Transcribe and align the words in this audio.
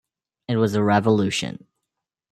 It 0.47 0.55
was 0.55 0.73
a 0.73 0.81
revolution. 0.81 1.67